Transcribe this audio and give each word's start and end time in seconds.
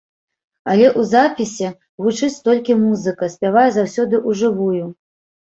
Але 0.71 0.87
ў 0.89 1.01
запісе 1.13 1.69
гучыць 2.05 2.41
толькі 2.49 2.79
музыка, 2.87 3.31
спявае 3.35 3.67
заўсёды 3.77 4.15
ў 4.27 4.43
жывую. 4.43 4.85